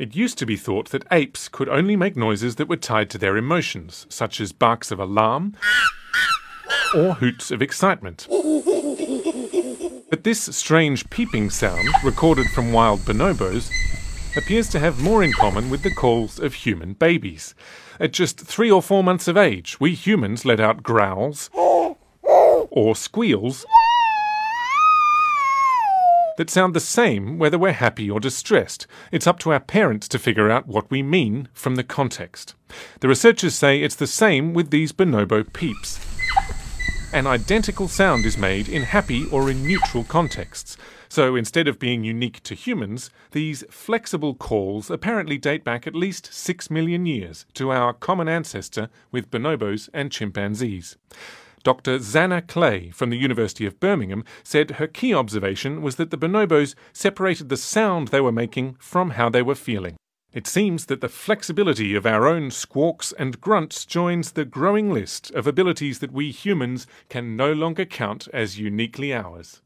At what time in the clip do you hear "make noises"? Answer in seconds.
1.94-2.56